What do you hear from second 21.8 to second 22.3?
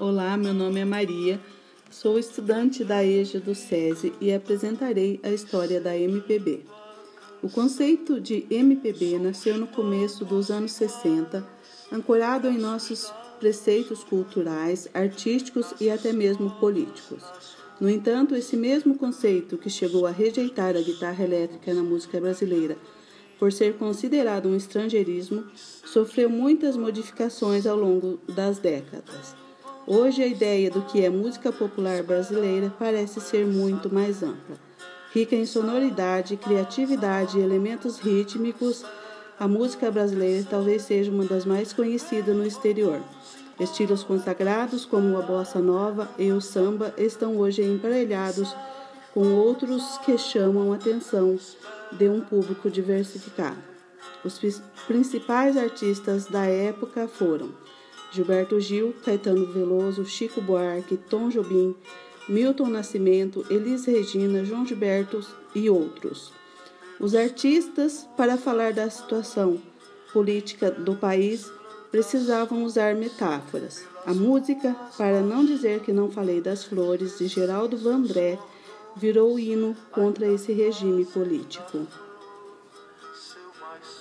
música